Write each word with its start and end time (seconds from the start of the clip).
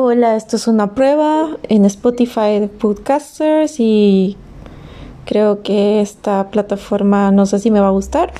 Hola, 0.00 0.36
esto 0.36 0.54
es 0.54 0.68
una 0.68 0.94
prueba 0.94 1.56
en 1.64 1.84
Spotify 1.84 2.60
de 2.60 2.68
Podcasters 2.68 3.80
y 3.80 4.36
creo 5.24 5.64
que 5.64 6.00
esta 6.00 6.52
plataforma 6.52 7.32
no 7.32 7.46
sé 7.46 7.58
si 7.58 7.72
me 7.72 7.80
va 7.80 7.88
a 7.88 7.90
gustar. 7.90 8.32